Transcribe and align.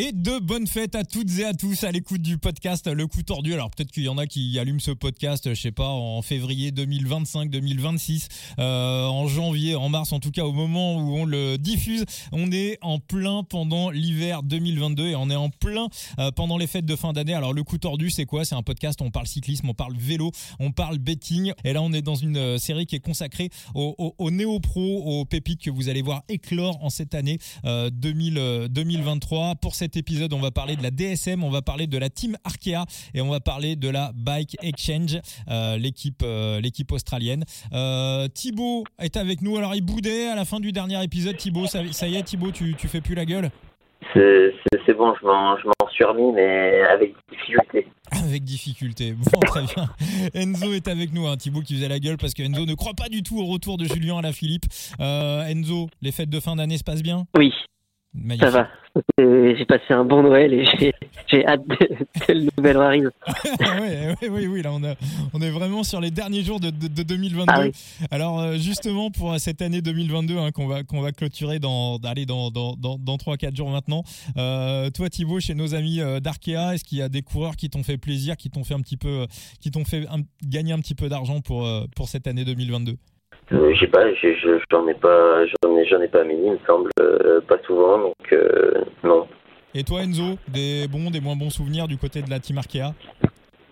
et 0.00 0.12
de 0.12 0.38
bonnes 0.38 0.68
fêtes 0.68 0.94
à 0.94 1.02
toutes 1.02 1.40
et 1.40 1.44
à 1.44 1.54
tous 1.54 1.82
à 1.82 1.90
l'écoute 1.90 2.22
du 2.22 2.38
podcast 2.38 2.86
Le 2.86 3.08
Coup 3.08 3.24
Tordu. 3.24 3.52
Alors 3.52 3.68
peut-être 3.68 3.90
qu'il 3.90 4.04
y 4.04 4.08
en 4.08 4.16
a 4.16 4.28
qui 4.28 4.56
allument 4.56 4.78
ce 4.78 4.92
podcast, 4.92 5.52
je 5.52 5.60
sais 5.60 5.72
pas, 5.72 5.88
en 5.88 6.22
février 6.22 6.70
2025, 6.70 7.50
2026, 7.50 8.28
euh, 8.60 9.06
en 9.06 9.26
janvier, 9.26 9.74
en 9.74 9.88
mars, 9.88 10.12
en 10.12 10.20
tout 10.20 10.30
cas 10.30 10.44
au 10.44 10.52
moment 10.52 10.94
où 10.94 11.16
on 11.16 11.24
le 11.24 11.58
diffuse. 11.58 12.04
On 12.30 12.52
est 12.52 12.78
en 12.80 13.00
plein 13.00 13.42
pendant 13.42 13.90
l'hiver 13.90 14.44
2022 14.44 15.08
et 15.08 15.16
on 15.16 15.30
est 15.30 15.34
en 15.34 15.50
plein 15.50 15.88
euh, 16.20 16.30
pendant 16.30 16.58
les 16.58 16.68
fêtes 16.68 16.86
de 16.86 16.94
fin 16.94 17.12
d'année. 17.12 17.34
Alors 17.34 17.52
Le 17.52 17.64
Coup 17.64 17.78
Tordu, 17.78 18.08
c'est 18.08 18.24
quoi? 18.24 18.44
C'est 18.44 18.54
un 18.54 18.62
podcast, 18.62 19.02
on 19.02 19.10
parle 19.10 19.26
cyclisme, 19.26 19.68
on 19.68 19.74
parle 19.74 19.96
vélo, 19.96 20.30
on 20.60 20.70
parle 20.70 20.98
betting. 20.98 21.52
Et 21.64 21.72
là, 21.72 21.82
on 21.82 21.92
est 21.92 22.02
dans 22.02 22.14
une 22.14 22.36
euh, 22.36 22.58
série 22.58 22.86
qui 22.86 22.94
est 22.94 23.00
consacrée 23.00 23.50
aux, 23.74 24.30
néo-pros, 24.30 25.02
aux 25.06 25.24
pépites 25.24 25.60
que 25.60 25.70
vous 25.70 25.88
allez 25.88 26.02
voir 26.02 26.22
éclore 26.28 26.78
en 26.84 26.88
cette 26.88 27.16
année 27.16 27.38
2000, 27.64 28.68
2023. 28.70 29.56
Pour 29.56 29.74
cet 29.88 29.96
épisode, 29.96 30.34
on 30.34 30.40
va 30.40 30.50
parler 30.50 30.76
de 30.76 30.82
la 30.82 30.90
DSM, 30.90 31.42
on 31.42 31.48
va 31.48 31.62
parler 31.62 31.86
de 31.86 31.96
la 31.96 32.10
team 32.10 32.36
Arkea 32.44 32.84
et 33.14 33.22
on 33.22 33.30
va 33.30 33.40
parler 33.40 33.74
de 33.74 33.88
la 33.88 34.10
Bike 34.14 34.54
Exchange, 34.62 35.18
euh, 35.50 35.78
l'équipe 35.78 36.20
euh, 36.22 36.60
l'équipe 36.60 36.92
australienne. 36.92 37.44
Euh, 37.72 38.28
Thibaut 38.28 38.84
est 38.98 39.16
avec 39.16 39.40
nous. 39.40 39.56
Alors 39.56 39.74
il 39.74 39.80
boudait 39.80 40.28
à 40.28 40.34
la 40.34 40.44
fin 40.44 40.60
du 40.60 40.72
dernier 40.72 41.02
épisode. 41.02 41.38
Thibaut, 41.38 41.64
ça, 41.64 41.80
y 42.06 42.16
est, 42.16 42.22
Thibaut, 42.22 42.50
tu, 42.50 42.74
tu 42.74 42.86
fais 42.86 43.00
plus 43.00 43.14
la 43.14 43.24
gueule? 43.24 43.50
C'est 44.12 44.94
bon, 44.94 45.14
je 45.22 45.26
m'en 45.26 45.56
suis 45.90 46.04
remis, 46.04 46.32
mais 46.34 46.82
avec 46.82 47.14
difficulté. 47.30 47.86
Avec 48.10 48.44
difficulté. 48.44 49.12
Bon, 49.12 49.40
très 49.40 49.62
bien. 49.62 49.88
Enzo 50.34 50.74
est 50.74 50.88
avec 50.88 51.14
nous, 51.14 51.26
hein, 51.26 51.38
Thibaut 51.38 51.62
qui 51.62 51.76
faisait 51.76 51.88
la 51.88 51.98
gueule 51.98 52.18
parce 52.18 52.34
que 52.34 52.42
Enzo 52.42 52.66
ne 52.66 52.74
croit 52.74 52.94
pas 52.94 53.08
du 53.08 53.22
tout 53.22 53.38
au 53.38 53.46
retour 53.46 53.78
de 53.78 53.86
Julien 53.86 54.18
à 54.18 54.22
la 54.22 54.32
Philippe. 54.32 54.66
Enzo, 54.98 55.88
les 56.02 56.12
fêtes 56.12 56.28
de 56.28 56.40
fin 56.40 56.56
d'année 56.56 56.76
se 56.76 56.84
passent 56.84 57.02
bien? 57.02 57.24
Oui, 57.38 57.54
ça 58.38 58.50
va. 58.50 58.68
J'ai 59.18 59.64
passé 59.66 59.92
un 59.92 60.04
bon 60.04 60.22
Noël 60.22 60.52
et 60.52 60.64
j'ai 61.28 61.46
hâte 61.46 61.62
que 62.26 62.32
le 62.32 62.48
nouvel 62.56 62.76
arrive. 62.78 63.10
oui, 64.22 64.28
oui, 64.28 64.46
oui, 64.46 64.62
là 64.62 64.72
on, 64.72 64.80
on, 65.34 65.40
est 65.40 65.50
vraiment 65.50 65.84
sur 65.84 66.00
les 66.00 66.10
derniers 66.10 66.42
jours 66.42 66.58
de, 66.58 66.70
2022. 66.70 67.52
Ah 67.52 67.64
Alors 68.10 68.40
euh, 68.40 68.56
justement 68.56 69.10
pour 69.10 69.38
cette 69.38 69.62
année 69.62 69.82
2022 69.82 70.38
hein, 70.38 70.50
qu'on 70.52 70.66
va, 70.66 70.82
qu'on 70.82 71.00
va 71.00 71.12
clôturer 71.12 71.58
dans, 71.58 71.98
dans, 71.98 72.50
dans, 72.50 72.74
dans, 72.76 72.98
dans 72.98 73.16
3-4 73.16 73.56
jours 73.56 73.70
maintenant, 73.70 74.02
euh, 74.36 74.90
toi 74.90 75.08
Thibaut, 75.08 75.40
chez 75.40 75.54
nos 75.54 75.74
amis 75.74 76.00
euh, 76.00 76.18
d'Arkea, 76.18 76.74
est-ce 76.74 76.84
qu'il 76.84 76.98
y 76.98 77.02
a 77.02 77.08
des 77.08 77.22
coureurs 77.22 77.56
qui 77.56 77.70
t'ont 77.70 77.82
fait 77.82 77.98
plaisir, 77.98 78.36
qui 78.36 78.50
t'ont 78.50 78.64
fait 78.64 78.74
un 78.74 78.80
petit 78.80 78.96
peu, 78.96 79.26
qui 79.60 79.70
t'ont 79.70 79.84
fait 79.84 80.06
gagner 80.42 80.72
un 80.72 80.78
petit 80.80 80.94
peu 80.94 81.08
d'argent 81.08 81.40
pour, 81.40 81.68
pour 81.94 82.08
cette 82.08 82.26
année 82.26 82.44
2022 82.44 82.96
euh, 83.52 83.72
je 83.74 83.80
sais 83.80 83.86
pas, 83.86 84.04
j'en 84.70 84.86
ai 84.88 84.94
pas, 84.94 85.46
j'en 85.46 85.76
ai, 85.78 85.86
j'en 85.86 86.00
ai 86.02 86.08
pas 86.08 86.22
mis, 86.24 86.34
il 86.34 86.52
me 86.52 86.58
semble, 86.66 86.90
euh, 87.00 87.40
pas 87.40 87.56
souvent, 87.66 87.98
donc 87.98 88.32
euh, 88.32 88.84
non. 89.02 89.26
Et 89.74 89.84
toi 89.84 90.02
Enzo, 90.02 90.36
des 90.48 90.86
bons, 90.88 91.10
des 91.10 91.20
moins 91.20 91.36
bons 91.36 91.50
souvenirs 91.50 91.88
du 91.88 91.96
côté 91.96 92.20
de 92.20 92.28
la 92.28 92.40
team 92.40 92.58
Arkea? 92.58 92.92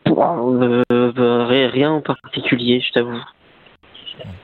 Rien 0.07 1.91
en 1.91 2.01
particulier, 2.01 2.81
je 2.81 2.93
t'avoue. 2.93 3.23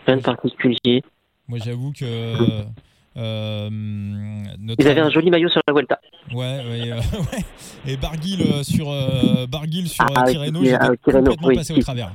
Rien 0.07 0.17
de 0.17 0.23
particulier. 0.23 1.03
Moi 1.49 1.59
j'avoue 1.65 1.93
que. 1.93 2.05
Euh, 3.17 3.69
Ils 4.79 4.89
avaient 4.89 5.01
un 5.01 5.11
joli 5.11 5.31
maillot 5.31 5.49
sur 5.49 5.61
la 5.67 5.73
Vuelta. 5.73 6.01
Ouais, 6.33 6.61
ouais, 6.65 6.93
ouais. 6.93 7.45
Et 7.87 7.97
Barguil 7.97 8.65
sur 8.65 8.87
Barguil 9.49 9.89
sur 9.89 10.07
ah, 10.15 10.25
Tirreno, 10.25 10.63
j'étais 10.63 10.97
complètement 11.03 11.55
passé 11.55 11.75
au 11.75 11.81
travers. 11.81 12.13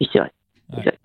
Oui, 0.00 0.08
c'est 0.12 0.18
vrai. 0.18 0.32
Exact. 0.78 1.04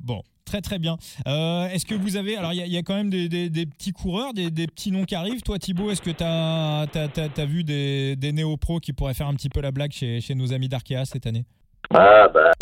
Bon, 0.00 0.22
Très 0.52 0.60
très 0.60 0.78
bien. 0.78 0.98
Euh, 1.26 1.64
est-ce 1.68 1.86
que 1.86 1.94
vous 1.94 2.18
avez... 2.18 2.36
Alors 2.36 2.52
il 2.52 2.58
y, 2.58 2.76
a 2.76 2.82
quand 2.82 2.94
même 2.94 3.08
des, 3.08 3.26
petits 3.64 3.92
coureurs, 3.92 4.34
des, 4.34 4.50
petits 4.66 4.92
noms 4.92 5.04
qui 5.06 5.14
arrivent. 5.14 5.40
Toi 5.40 5.58
Thibaut, 5.58 5.90
est-ce 5.90 6.02
que 6.02 6.10
tu 6.10 6.22
as, 6.22 6.82
as, 6.82 7.44
vu 7.46 7.64
des, 7.64 8.32
néo-pros 8.34 8.78
qui 8.78 8.92
pourraient 8.92 9.14
faire 9.14 9.28
un 9.28 9.34
petit 9.34 9.48
peu 9.48 9.62
la 9.62 9.70
blague 9.70 9.92
chez, 9.92 10.20
chez 10.20 10.34
nos 10.34 10.52
amis 10.52 10.68
d'Arkea 10.68 11.06
cette 11.06 11.26
année? 11.26 11.46
Ah 11.94 12.28
bah 12.28 12.52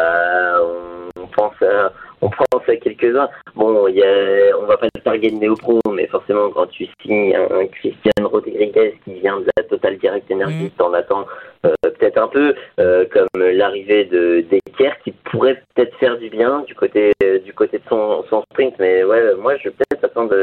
on 1.16 1.26
pense 1.34 1.60
à, 1.62 1.90
on 2.22 2.30
pense 2.30 2.68
à 2.68 2.76
quelques-uns. 2.76 3.28
Bon, 3.54 3.88
y 3.88 4.02
a, 4.02 4.56
on 4.58 4.66
va 4.66 4.76
pas 4.76 4.88
se 4.94 5.02
targuer 5.02 5.30
de 5.30 5.36
néo-pro, 5.36 5.80
mais 5.92 6.06
forcément 6.06 6.50
quand 6.50 6.66
tu 6.66 6.86
signes 7.02 7.34
un, 7.34 7.66
Christian 7.66 8.10
Rodriguez 8.22 8.94
qui 9.04 9.14
vient 9.20 9.40
de 9.40 9.46
la 9.56 9.64
Total 9.64 9.96
Direct 9.98 10.30
Energy, 10.30 10.66
mmh. 10.66 10.70
t'en 10.78 10.92
attends 10.92 11.26
euh, 11.66 11.72
peut-être 11.82 12.18
un 12.18 12.28
peu, 12.28 12.54
euh, 12.78 13.04
comme 13.12 13.28
l'arrivée 13.42 14.04
de 14.04 14.44
Decker 14.50 14.92
qui 15.04 15.12
pourrait 15.12 15.62
peut-être 15.74 15.96
faire 15.98 16.18
du 16.18 16.30
bien 16.30 16.60
du 16.66 16.74
côté 16.74 17.12
du 17.44 17.52
côté 17.52 17.78
de 17.78 17.84
son, 17.88 18.24
son 18.28 18.42
sprint, 18.52 18.74
mais 18.78 19.04
ouais, 19.04 19.34
moi 19.36 19.56
je 19.56 19.64
vais 19.64 19.74
peut-être 19.74 20.04
attendre. 20.04 20.34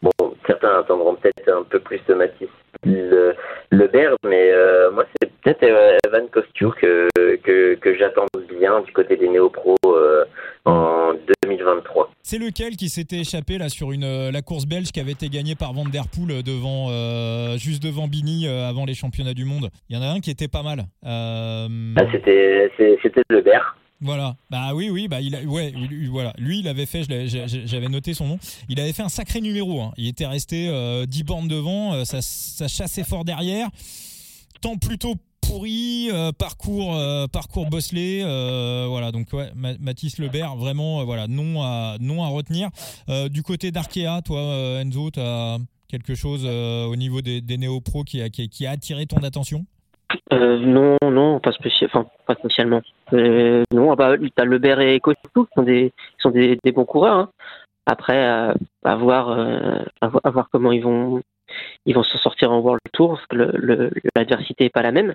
Bon, 0.00 0.34
certains 0.46 0.78
attendront 0.78 1.14
peut-être 1.16 1.48
un 1.48 1.64
peu 1.64 1.80
plus 1.80 2.00
Matisse 2.08 2.48
le, 2.84 3.34
le 3.70 3.90
mais 4.24 4.52
euh, 4.52 4.90
moi 4.90 5.04
c'est 5.10 5.17
peut-être 5.54 5.98
Evan 6.06 6.28
Costure 6.28 6.76
que, 6.76 7.08
que, 7.16 7.74
que 7.74 7.98
j'attends 7.98 8.26
bien 8.58 8.80
du 8.80 8.92
côté 8.92 9.16
des 9.16 9.28
néo-pros 9.28 9.76
en 10.64 11.12
2023. 11.42 12.10
C'est 12.22 12.38
lequel 12.38 12.76
qui 12.76 12.88
s'était 12.88 13.20
échappé 13.20 13.58
là 13.58 13.68
sur 13.68 13.92
une 13.92 14.30
la 14.30 14.42
course 14.42 14.66
belge 14.66 14.92
qui 14.92 15.00
avait 15.00 15.12
été 15.12 15.28
gagnée 15.28 15.54
par 15.54 15.72
Van 15.72 15.84
Der 15.84 16.04
Poel 16.08 16.42
devant 16.42 16.88
juste 17.56 17.82
devant 17.82 18.08
Bini 18.08 18.46
avant 18.46 18.84
les 18.84 18.94
championnats 18.94 19.34
du 19.34 19.44
monde? 19.44 19.70
Il 19.88 19.96
y 19.96 19.98
en 19.98 20.02
a 20.02 20.08
un 20.08 20.20
qui 20.20 20.30
était 20.30 20.48
pas 20.48 20.62
mal. 20.62 20.80
Euh... 21.06 21.68
Ah, 21.96 22.04
c'était 22.12 22.70
c'était 23.02 23.22
Lebert. 23.30 23.76
Voilà. 24.00 24.36
Bah 24.50 24.70
oui, 24.74 24.90
oui. 24.90 25.08
Bah 25.08 25.20
il 25.20 25.34
a, 25.34 25.40
ouais, 25.42 25.72
voilà. 26.10 26.32
Lui, 26.38 26.60
il 26.60 26.68
avait 26.68 26.86
fait. 26.86 27.02
J'avais 27.04 27.88
noté 27.88 28.14
son 28.14 28.26
nom. 28.26 28.38
Il 28.68 28.80
avait 28.80 28.92
fait 28.92 29.02
un 29.02 29.08
sacré 29.08 29.40
numéro. 29.40 29.80
Hein. 29.80 29.92
Il 29.96 30.08
était 30.08 30.26
resté 30.26 30.68
euh, 30.68 31.06
10 31.06 31.24
bornes 31.24 31.48
devant. 31.48 31.94
Euh, 31.94 32.04
ça, 32.04 32.20
ça, 32.22 32.68
chassait 32.68 33.04
fort 33.04 33.24
derrière. 33.24 33.68
Temps 34.60 34.76
plutôt 34.76 35.14
pourri. 35.48 36.10
Euh, 36.12 36.32
parcours, 36.32 36.94
euh, 36.96 37.26
parcours 37.26 37.66
bosselé. 37.66 38.22
voilà. 38.88 39.12
Donc 39.12 39.28
Mathis 39.54 40.18
Lebert, 40.18 40.56
vraiment, 40.56 41.04
voilà, 41.04 41.26
non 41.28 41.62
à, 41.62 41.96
non 42.00 42.22
à 42.22 42.28
retenir. 42.28 42.70
du 43.30 43.42
côté 43.42 43.70
d'Arkea, 43.70 44.22
toi, 44.24 44.40
Enzo, 44.80 45.10
tu 45.10 45.20
as 45.20 45.58
quelque 45.88 46.14
chose 46.14 46.44
au 46.44 46.96
niveau 46.96 47.20
des, 47.20 47.56
néo-pros 47.56 48.04
qui 48.04 48.20
a, 48.22 48.28
qui, 48.28 48.48
qui 48.48 48.66
a 48.66 48.70
attiré 48.72 49.06
ton 49.06 49.18
attention? 49.18 49.64
Euh, 50.32 50.58
non, 50.58 50.96
non, 51.02 51.40
pas, 51.40 51.50
enfin, 51.84 52.06
pas 52.26 52.34
spécialement. 52.34 52.82
Euh, 53.12 53.62
non, 53.72 53.92
ah 53.92 53.96
bah, 53.96 54.14
t'as 54.34 54.44
Lebert 54.44 54.80
et 54.80 55.00
Cotou 55.00 55.44
qui 55.44 55.52
sont 55.54 55.62
des, 55.62 55.92
sont 56.18 56.30
des, 56.30 56.58
bons 56.74 56.84
coureurs. 56.84 57.16
Hein. 57.16 57.30
Après, 57.86 58.24
à, 58.26 58.96
voir, 58.96 59.30
euh, 59.30 59.82
à, 60.00 60.30
voir 60.30 60.48
comment 60.50 60.72
ils 60.72 60.82
vont, 60.82 61.22
ils 61.86 61.94
vont 61.94 62.02
se 62.02 62.18
sortir 62.18 62.50
en 62.52 62.60
World 62.60 62.80
Tour, 62.92 63.14
parce 63.14 63.26
que 63.26 63.90
l'adversité 64.16 64.64
n'est 64.64 64.70
pas 64.70 64.82
la 64.82 64.92
même. 64.92 65.14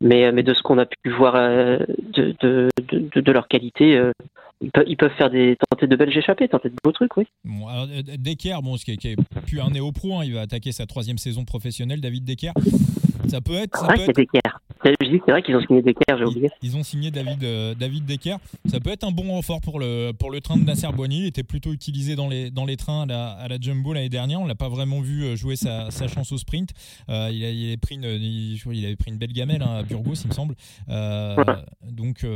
Mais, 0.00 0.32
mais 0.32 0.42
de 0.42 0.54
ce 0.54 0.62
qu'on 0.62 0.78
a 0.78 0.86
pu 0.86 1.10
voir 1.10 1.34
de, 1.34 2.34
de, 2.40 2.68
de, 2.88 3.20
de, 3.20 3.32
leur 3.32 3.48
qualité, 3.48 4.00
ils 4.60 4.96
peuvent, 4.96 5.12
faire 5.16 5.30
des 5.30 5.56
tenter 5.70 5.86
de 5.86 5.96
belles 5.96 6.16
échappées, 6.16 6.48
tenter 6.48 6.68
de 6.68 6.76
beaux 6.82 6.92
trucs, 6.92 7.16
oui. 7.16 7.26
Bon, 7.44 7.68
alors, 7.68 7.86
Decker, 8.18 8.60
bon, 8.62 8.76
ce 8.76 8.84
qui 8.84 8.92
est, 8.92 9.16
plus 9.46 9.60
un 9.60 9.70
néo-pro, 9.70 10.18
hein, 10.18 10.24
il 10.24 10.34
va 10.34 10.42
attaquer 10.42 10.72
sa 10.72 10.86
troisième 10.86 11.18
saison 11.18 11.44
professionnelle, 11.44 12.00
David 12.00 12.24
Decker. 12.24 12.52
Ça 13.28 13.40
peut 13.40 13.54
être. 13.54 13.78
Ça 13.78 14.12
peut 14.12 14.22
être... 14.22 14.53
C'est 14.84 15.30
vrai 15.30 15.42
qu'ils 15.42 15.56
ont 15.56 15.60
signé 15.60 15.82
Decker, 15.82 16.18
j'ai 16.18 16.24
oublié. 16.24 16.50
Ils, 16.62 16.76
ont 16.76 16.82
signé 16.82 17.10
David, 17.10 17.42
euh, 17.42 17.74
David 17.74 18.04
Decker. 18.04 18.36
Ça 18.66 18.80
peut 18.80 18.90
être 18.90 19.04
un 19.04 19.12
bon 19.12 19.32
renfort 19.32 19.60
pour 19.60 19.80
le, 19.80 20.12
pour 20.12 20.30
le 20.30 20.40
train 20.40 20.56
de 20.56 20.64
Nasser 20.64 20.88
Boigny. 20.92 21.20
Il 21.20 21.26
était 21.26 21.42
plutôt 21.42 21.72
utilisé 21.72 22.16
dans 22.16 22.28
les, 22.28 22.50
dans 22.50 22.66
les 22.66 22.76
trains 22.76 23.02
à 23.02 23.06
la, 23.06 23.30
à 23.30 23.48
la 23.48 23.58
Jumbo 23.58 23.94
l'année 23.94 24.08
dernière. 24.08 24.40
On 24.40 24.46
l'a 24.46 24.54
pas 24.54 24.68
vraiment 24.68 25.00
vu 25.00 25.24
euh, 25.24 25.36
jouer 25.36 25.56
sa, 25.56 25.90
sa 25.90 26.06
chance 26.06 26.32
au 26.32 26.38
sprint. 26.38 26.70
Euh, 27.08 27.30
il, 27.32 27.44
a, 27.44 27.50
il, 27.50 27.66
avait 27.68 27.76
pris 27.76 27.94
une, 27.94 28.04
il, 28.04 28.84
avait 28.84 28.96
pris 28.96 29.10
une 29.10 29.18
belle 29.18 29.32
gamelle 29.32 29.62
hein, 29.62 29.76
à 29.78 29.82
Burgos, 29.82 30.14
il 30.24 30.28
me 30.28 30.34
semble. 30.34 30.54
donc, 31.90 32.26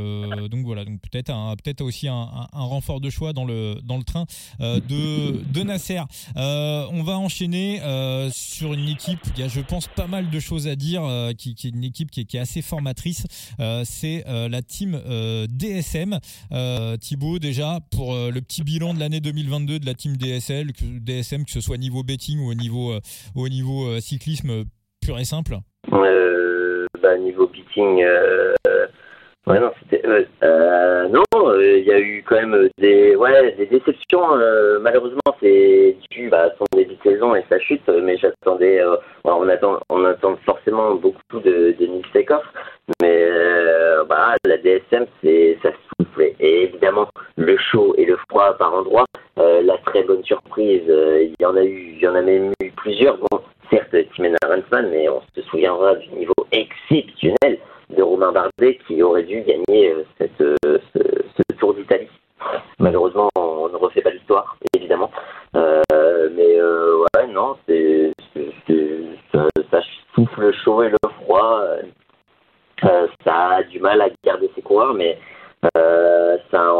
donc 0.49 0.65
voilà. 0.65 0.85
Donc 0.85 0.99
peut-être 1.01 1.31
peut-être 1.63 1.81
aussi 1.81 2.07
un, 2.07 2.13
un, 2.13 2.47
un, 2.53 2.63
renfort 2.63 2.99
de 2.99 3.09
choix 3.09 3.33
dans 3.33 3.45
le, 3.45 3.75
dans 3.83 3.97
le 3.97 4.03
train 4.03 4.25
de, 4.59 5.43
de 5.51 5.63
Nasser. 5.63 6.01
on 6.35 7.03
va 7.03 7.17
enchaîner 7.17 7.79
sur 8.31 8.73
une 8.73 8.89
équipe. 8.89 9.19
Il 9.35 9.41
y 9.41 9.43
a, 9.43 9.47
je 9.47 9.61
pense, 9.61 9.87
pas 9.87 10.07
mal 10.07 10.29
de 10.29 10.39
choses 10.39 10.67
à 10.67 10.75
dire, 10.75 11.03
euh, 11.03 11.33
qui, 11.33 11.51
est 11.51 11.69
une 11.69 11.83
équipe 11.83 12.11
qui 12.11 12.21
est, 12.21 12.38
assez 12.39 12.61
formatrice. 12.61 13.25
Euh, 13.59 13.83
c'est 13.85 14.23
euh, 14.27 14.49
la 14.49 14.61
team 14.61 14.99
DSM. 15.49 16.19
Thibaut, 16.99 17.39
déjà, 17.39 17.79
pour 17.91 18.13
le 18.13 18.39
petit 18.41 18.63
bilan 18.63 18.93
de 18.93 18.99
l'année 18.99 19.19
2022 19.19 19.79
de 19.79 19.85
la 19.85 19.93
team 19.93 20.17
DSL, 20.17 20.71
DSM, 21.01 21.45
que 21.45 21.51
ce 21.51 21.61
soit 21.61 21.77
niveau 21.77 22.03
betting 22.03 22.39
ou 22.39 22.49
au 22.49 22.53
niveau, 22.53 22.93
au 23.35 23.49
niveau 23.49 23.99
cyclisme 23.99 24.65
pur 25.01 25.19
et 25.19 25.25
simple 25.25 25.59
bah, 25.91 27.17
Niveau 27.17 27.47
betting, 27.47 28.03
Non, 29.49 29.71
c'était. 29.79 30.03
Euh, 30.43 31.07
non, 31.07 31.23
il 31.59 31.83
y 31.83 31.91
a 31.91 31.99
eu 31.99 32.23
quand 32.27 32.35
même 32.35 32.69
des, 32.77 33.15
ouais, 33.15 33.55
des 33.57 33.65
déceptions. 33.65 34.35
malheureusement, 34.81 35.35
c'est 35.39 35.95
dû 36.11 36.29
bah, 36.29 36.43
à 36.43 36.49
son 36.57 36.65
début 36.73 36.95
de 36.95 37.01
saison 37.01 37.33
et 37.33 37.43
sa 37.49 37.59
chute, 37.59 37.87
mais 37.87 38.17
j'attendais. 38.17 38.83
on 39.23 39.49
attend, 39.49 39.79
on 39.89 40.05
attend 40.05 40.37
forcément 40.45 40.93
beaucoup 40.95 41.39
de, 41.39 41.75
de 41.79 41.85
Nick 41.85 42.05
mais 43.01 43.27
bah, 44.07 44.35
la 44.45 44.57
DSM, 44.57 45.05
c'est 45.23 45.57
ça 45.63 45.69
souffle. 45.71 46.31
Et 46.39 46.63
évidemment, 46.63 47.07
le 47.35 47.57
chaud 47.57 47.95
et 47.97 48.05
le 48.05 48.17
froid 48.29 48.55
par 48.57 48.73
endroits. 48.75 49.05
la 49.37 49.77
très 49.85 50.03
bonne 50.03 50.23
surprise, 50.23 50.83
il 50.87 51.35
y 51.39 51.45
en 51.45 51.55
a 51.55 51.63
eu, 51.63 51.95
il 51.95 51.99
y 51.99 52.07
en 52.07 52.15
a 52.15 52.21
même 52.21 52.51
eu 52.61 52.71
plusieurs. 52.71 53.17
Certes 53.71 53.95
Timena 54.15 54.37
Ransman, 54.47 54.89
mais 54.89 55.07
on 55.09 55.21
se 55.35 55.43
souvient 55.43 55.75
parlera 55.79 55.95
du 55.95 56.09
niveau 56.09 56.33
exceptionnel 56.51 57.59
de 57.89 58.01
Romain 58.01 58.31
Bardet 58.31 58.79
qui 58.87 59.01
aurait 59.01 59.23
dû 59.23 59.41
gagner 59.41 59.95
cette, 60.17 60.37
ce, 60.37 61.41
Tour 61.57 61.73
d'Italie. 61.73 62.07
Malheureusement, 62.79 63.29
on 63.35 63.67
ne 63.67 63.75
refait 63.75 64.01
pas 64.01 64.11
l'histoire, 64.11 64.57
évidemment. 64.75 65.11
mais 65.53 66.61
ouais, 66.61 67.27
non, 67.27 67.57
ça, 67.67 69.47
ça, 69.71 69.79
souffle 70.15 70.41
le 70.41 70.51
chaud 70.53 70.83
et 70.83 70.89
le 70.89 70.97
froid. 71.23 71.61
ça 73.25 73.47
a 73.49 73.63
du 73.63 73.79
mal 73.79 74.01
à 74.01 74.07
garder 74.23 74.49
ses 74.55 74.61
coureurs, 74.61 74.93
mais 74.93 75.17
euh, 75.75 76.37
c'est 76.49 76.57
un 76.57 76.79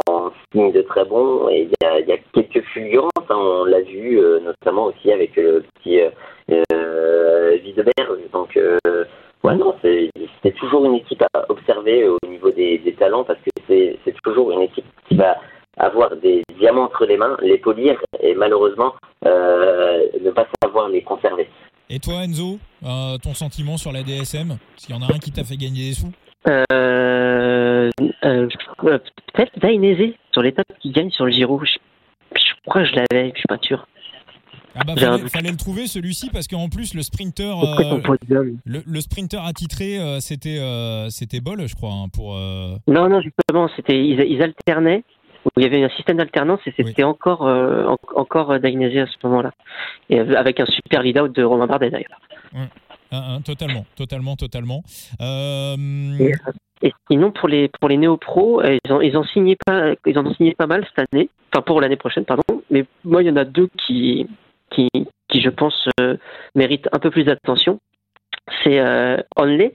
signe 0.54 0.72
de 0.72 0.82
très 0.84 1.04
bon 1.04 1.48
a, 1.48 2.02
quelques 2.34 2.62
fulgurances. 2.68 3.12
Hein. 3.30 3.36
on 3.36 3.66
l'a 3.66 3.82
vu 3.82 4.20
euh, 4.20 4.40
notamment 4.40 4.86
aussi 4.86 5.12
avec 5.12 5.36
le 5.36 5.64
petit 5.76 6.00
euh, 6.00 6.10
euh 6.72 7.58
Donc, 8.32 8.58
ouais, 9.44 9.56
non, 9.56 9.76
c'est 9.82 10.56
toujours 10.56 10.86
une 10.86 10.96
équipe 10.96 11.24
à 11.34 11.46
observer 11.50 12.08
au 12.08 12.18
niveau 12.28 12.52
des, 12.52 12.96
talents 12.98 13.26
parce 13.26 13.40
que 13.40 13.50
c'est 13.68 14.22
toujours 14.24 14.52
une 14.52 14.62
équipe 14.62 14.86
qui 15.08 15.16
va 15.16 15.36
avoir 15.78 16.16
des 16.16 16.44
diamants 16.58 16.84
entre 16.84 17.06
les 17.06 17.18
mains, 17.18 17.38
les 17.42 17.58
polir 17.58 18.00
et 18.22 18.34
malheureusement 18.34 18.94
ne 20.24 20.32
pas 20.32 20.48
savoir 20.64 20.90
les 20.90 21.02
conserver. 21.02 21.50
Et 21.90 22.00
toi, 22.00 22.24
Enzo, 22.24 22.60
ton 22.82 23.34
sentiment 23.34 23.78
sur 23.78 23.92
la 23.92 24.04
DSM 24.04 24.58
S'il 24.78 24.96
y 24.96 24.98
en 24.98 25.02
a 25.02 25.14
un 25.14 25.18
qui 25.20 25.32
t'a 25.32 25.44
fait 25.44 25.58
gagner 25.58 25.90
des 25.90 25.94
sous 25.94 26.12
euh, 26.48 27.90
euh, 28.24 28.48
Peut-être 29.34 29.60
Dainese 29.60 30.14
sur 30.32 30.42
l'étape 30.42 30.68
qui 30.80 30.92
gagne 30.92 31.12
sur 31.12 31.26
le 31.26 31.32
Giro. 31.32 31.62
Je, 31.64 32.40
crois 32.66 32.84
que 32.84 32.88
je 32.90 32.96
l'avais, 32.96 33.32
je 33.34 33.40
suis 33.40 33.48
pas 33.48 33.58
sûr. 33.62 33.86
Ah 34.76 34.84
bah 34.86 34.94
fallait, 34.96 35.28
fallait, 35.30 35.52
le 35.52 35.58
trouver 35.58 35.88
celui-ci 35.88 36.30
parce 36.30 36.48
qu'en 36.48 36.70
plus 36.70 36.94
le 36.94 37.02
sprinter 37.02 37.52
euh, 37.58 38.00
le, 38.66 38.84
le, 38.86 39.02
sprinter 39.02 39.44
attitré 39.44 39.98
euh, 39.98 40.20
c'était 40.20 40.60
euh, 40.60 41.10
c'était 41.10 41.40
Bol 41.42 41.68
je 41.68 41.74
crois 41.76 41.90
hein, 41.92 42.08
pour 42.14 42.36
non 42.36 43.10
non 43.10 43.20
justement 43.20 43.68
c'était 43.76 43.98
ils, 43.98 44.20
ils, 44.22 44.44
alternaient 44.44 45.04
il 45.58 45.64
y 45.64 45.66
avait 45.66 45.84
un 45.84 45.90
système 45.90 46.18
d'alternance 46.18 46.60
et 46.66 46.74
c'était 46.76 47.04
encore 47.04 47.42
encore 48.16 48.60
Dainese 48.60 48.98
à 48.98 49.08
ce 49.08 49.16
moment-là 49.24 49.52
et 50.10 50.20
avec 50.20 50.60
un 50.60 50.66
super 50.66 51.02
lead 51.02 51.20
out 51.20 51.32
de 51.32 51.44
Romain 51.44 51.68
Bardet 51.68 51.90
d'ailleurs 51.90 52.20
totalement, 53.44 53.86
totalement, 53.96 54.36
totalement. 54.36 54.84
Euh, 55.22 55.76
et, 56.82 56.94
sinon 57.10 57.32
pour 57.32 57.48
les 57.48 57.70
pour 57.80 57.90
les 57.90 57.98
néo 57.98 58.18
pros, 58.18 58.62
euh, 58.62 58.78
ils 58.84 58.94
ont 58.94 59.02
ils 59.02 59.18
ont 59.18 59.24
signé 59.24 59.58
pas 59.66 59.94
ils 60.06 60.18
en 60.18 60.26
ont 60.26 60.34
signé 60.34 60.54
pas 60.56 60.68
mal 60.68 60.86
cette 60.86 61.08
année, 61.12 61.30
enfin 61.52 61.62
pour 61.62 61.82
l'année 61.82 61.98
prochaine 61.98 62.26
pardon. 62.26 62.44
Mais 62.70 62.86
moi 63.04 63.24
il 63.24 63.28
y 63.28 63.32
en 63.32 63.36
a 63.36 63.46
deux 63.46 63.70
qui 63.86 64.28
qui 64.70 64.88
qui 65.28 65.42
je 65.42 65.50
pense 65.50 65.90
euh, 66.00 66.18
méritent 66.56 66.90
un 66.92 67.00
peu 67.00 67.10
plus 67.10 67.24
d'attention. 67.24 67.80
C'est 68.64 68.80
Only, 69.38 69.72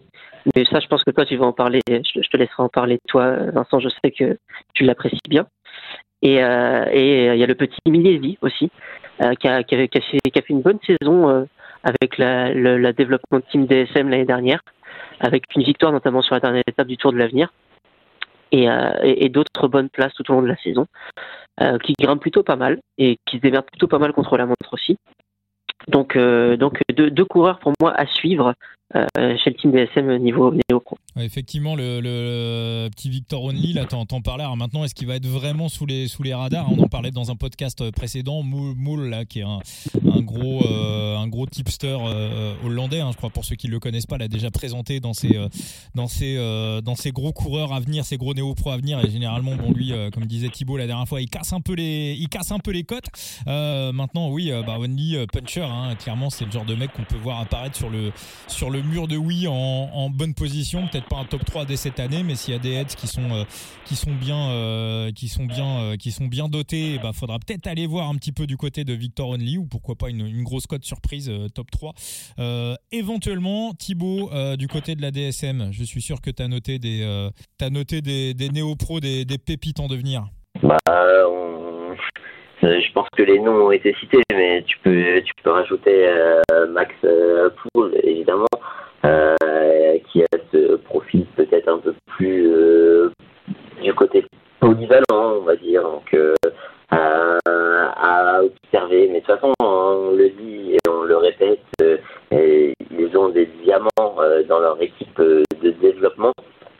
mais 0.55 0.64
ça 0.64 0.81
je 0.81 0.87
pense 0.87 1.05
que 1.05 1.11
toi 1.11 1.25
tu 1.25 1.37
vas 1.37 1.46
en 1.46 1.52
parler. 1.52 1.81
Je, 1.88 2.29
te 2.29 2.37
laisserai 2.37 2.62
en 2.62 2.69
parler 2.69 2.99
toi 3.08 3.37
Vincent. 3.52 3.81
Je 3.81 3.88
sais 3.88 4.11
que 4.11 4.38
tu 4.75 4.85
l'apprécies 4.85 5.19
bien. 5.29 5.46
Et 6.23 6.37
et 6.37 7.26
il 7.32 7.38
y 7.38 7.43
a 7.43 7.46
le 7.46 7.55
petit 7.55 7.79
Milesi 7.87 8.38
aussi 8.41 8.70
qui 9.41 9.49
a, 9.49 9.62
qui, 9.62 9.75
a, 9.75 9.79
fait, 9.79 10.44
une 10.49 10.62
bonne 10.62 10.79
saison 10.87 11.46
avec 11.82 12.19
la, 12.19 12.52
le 12.52 12.93
développement 12.93 13.38
de 13.38 13.44
team 13.50 13.67
DSM 13.67 14.08
l'année 14.08 14.25
dernière, 14.25 14.61
avec 15.20 15.44
une 15.55 15.62
victoire 15.62 15.93
notamment 15.93 16.23
sur 16.23 16.35
la 16.35 16.41
dernière 16.41 16.62
étape 16.67 16.88
du 16.88 16.97
Tour 16.97 17.12
de 17.12 17.19
l'Avenir, 17.19 17.52
et, 18.55 18.69
euh, 18.69 19.29
d'autres 19.29 19.69
bonnes 19.69 19.90
places 19.90 20.14
tout 20.14 20.31
au 20.31 20.35
long 20.35 20.43
de 20.43 20.49
la 20.49 20.56
saison, 20.56 20.87
euh, 21.61 21.79
qui 21.79 21.94
grimpent 21.99 22.20
plutôt 22.20 22.43
pas 22.43 22.56
mal 22.56 22.81
et 22.99 23.19
qui 23.26 23.37
se 23.37 23.43
démerdent 23.43 23.67
plutôt 23.67 23.88
pas 23.88 23.99
mal 23.99 24.12
contre 24.12 24.37
la 24.37 24.47
montre 24.47 24.73
aussi. 24.73 24.97
Donc, 25.88 26.17
euh, 26.17 26.56
donc 26.56 26.81
deux, 26.94 27.25
coureurs 27.25 27.58
pour 27.58 27.73
moi 27.81 27.93
à 27.93 28.06
suivre 28.06 28.55
euh, 28.95 29.37
chez 29.43 29.51
le 29.51 29.57
team 29.57 29.73
DSM 29.73 30.19
niveau 30.19 30.53
néo 30.53 30.79
pro. 30.79 30.97
effectivement, 31.19 31.75
le, 31.75 32.89
petit 32.91 33.09
Victor 33.09 33.43
Only, 33.43 33.73
là, 33.73 33.87
t'en, 33.87 34.05
parlais. 34.21 34.45
Alors 34.45 34.57
maintenant, 34.57 34.85
est-ce 34.85 34.95
qu'il 34.95 35.09
va 35.09 35.17
être 35.17 35.27
vraiment 35.27 35.69
sous 35.69 35.85
les, 35.85 36.07
sous 36.07 36.23
les 36.23 36.35
radars? 36.35 36.71
On 36.71 36.81
en 36.81 36.87
parlait 36.87 37.11
dans 37.11 37.31
un 37.31 37.35
podcast 37.35 37.91
précédent. 37.91 38.43
Moul, 38.43 39.09
là, 39.09 39.25
qui 39.25 39.41
est 39.41 39.43
un, 39.43 39.59
gros, 40.21 40.63
euh, 40.65 41.17
un 41.17 41.27
gros 41.27 41.47
tipster 41.47 41.97
euh, 42.07 42.55
hollandais, 42.65 43.01
hein, 43.01 43.11
je 43.11 43.17
crois, 43.17 43.31
pour 43.31 43.45
ceux 43.45 43.57
qui 43.57 43.67
ne 43.67 43.73
le 43.73 43.81
connaissent 43.81 44.07
pas, 44.07 44.19
l'a 44.19 44.29
déjà 44.29 44.51
présenté 44.53 45.01
dans 45.01 45.15
ses, 45.15 45.41
dans, 45.95 46.07
ses, 46.07 46.37
dans 46.85 46.95
ses 46.95 47.11
gros 47.11 47.33
coureurs 47.33 47.73
à 47.73 47.81
venir, 47.81 48.05
ses 48.05 48.19
gros 48.19 48.35
néo 48.35 48.55
pro 48.55 48.71
à 48.71 48.77
venir. 48.77 49.05
Et 49.05 49.11
généralement, 49.11 49.57
bon, 49.57 49.73
lui, 49.73 49.93
comme 50.13 50.27
disait 50.27 50.51
Thibaut 50.51 50.77
la 50.77 50.87
dernière 50.87 51.09
fois, 51.09 51.21
il 51.21 51.29
casse 51.29 51.53
un 51.53 51.61
peu 51.61 51.75
les, 51.75 52.17
il 52.19 52.29
casse 52.29 52.53
un 52.53 52.59
peu 52.59 52.71
les 52.71 52.85
cotes. 52.85 53.09
maintenant, 53.47 54.31
oui, 54.31 54.53
bah, 54.65 54.77
Only, 54.79 55.17
puncher, 55.33 55.63
hein, 55.63 55.97
clairement, 55.97 56.31
c'est 56.31 56.45
le 56.45 56.53
genre 56.53 56.67
de 56.67 56.77
mec 56.77 56.93
qu'on 56.93 57.05
peut 57.05 57.17
voir 57.17 57.41
apparaître 57.41 57.77
sur 57.77 57.91
le, 57.91 58.13
sur 58.47 58.71
le 58.71 58.84
mur 58.85 59.09
de 59.09 59.17
oui 59.17 59.47
en, 59.49 60.11
bonne 60.11 60.35
position, 60.35 60.87
peut-être 60.87 61.09
pas 61.09 61.17
un 61.17 61.25
top 61.25 61.45
3 61.45 61.65
dès 61.65 61.77
cette 61.77 62.01
année, 62.01 62.23
mais 62.23 62.35
s'il 62.35 62.55
y 62.55 62.57
a 62.57 62.61
des 62.61 62.73
heads 62.73 62.95
qui 62.97 63.07
sont 63.07 63.31
euh, 63.33 63.45
qui 63.85 63.97
sont 63.97 64.15
bien 64.15 64.51
euh, 64.51 65.11
qui 65.13 65.29
sont 65.29 65.45
bien 65.45 65.79
euh, 65.81 65.97
qui 65.97 66.13
sont 66.13 66.27
bien 66.27 66.49
dotés, 66.49 66.99
bah 67.03 67.13
faudra 67.13 67.39
peut-être 67.39 67.67
aller 67.67 67.87
voir 67.87 68.09
un 68.09 68.15
petit 68.17 68.33
peu 68.33 68.47
du 68.47 68.57
côté 68.57 68.85
de 68.85 68.93
Victor 68.93 69.31
Only 69.31 69.59
ou 69.59 69.67
pourquoi 69.67 69.97
pas 69.97 70.11
une, 70.11 70.43
grosse 70.45 70.67
cote 70.67 70.85
surprise 70.85 71.31
top 71.55 71.71
3. 71.71 71.95
éventuellement 72.93 73.73
Thibaut 73.75 74.31
du 74.57 74.69
côté 74.69 74.95
de 74.95 75.03
la 75.03 75.11
DSM, 75.11 75.71
je 75.73 75.85
suis 75.85 76.03
sûr 76.03 76.21
que 76.21 76.31
tu 76.31 76.43
as 76.43 76.49
noté 76.49 76.79
des 76.79 77.31
as 77.61 77.71
noté 77.71 78.03
des, 78.03 78.35
néo-pros, 78.51 79.01
des, 79.01 79.25
pépites 79.39 79.81
en 79.81 79.89
devenir. 79.89 80.27
Bah, 80.63 80.79
je 82.64 82.93
pense 82.93 83.08
que 83.16 83.22
les 83.22 83.38
noms 83.38 83.66
ont 83.66 83.72
été 83.72 83.94
cités, 84.00 84.22
mais 84.32 84.62
tu 84.66 84.78
peux, 84.78 85.20
tu 85.22 85.32
peux 85.43 85.50
rajouter 85.50 86.08
Max 86.70 86.94
Poul, 87.72 87.93
évidemment, 88.02 88.46
euh, 89.05 89.99
qui 90.11 90.22
a 90.22 90.38
ce 90.50 90.76
profil 90.76 91.26
peut-être 91.37 91.69
un 91.69 91.78
peu 91.78 91.94
plus 92.16 92.50
euh, 92.50 93.11
du 93.82 93.93
côté 93.93 94.25
polyvalent, 94.61 95.02
on 95.11 95.40
va 95.43 95.56
dire, 95.56 95.82
donc 95.82 96.14
euh, 96.14 96.34
à, 96.90 98.40
observer. 98.43 99.08
Mais 99.08 99.20
de 99.20 99.26
toute 99.26 99.34
façon, 99.34 99.52
on 99.61 100.12
le 100.16 100.31
dit 100.31 100.72
et 100.75 100.78
on 100.88 101.02
le 101.02 101.16
répète, 101.19 101.61
ils 102.31 103.16
ont 103.19 103.28
des 103.28 103.46
diamants 103.62 104.16
dans 104.49 104.61
leur 104.61 104.81
équipe 104.81 105.20
de 105.20 105.70
développement 105.82 106.32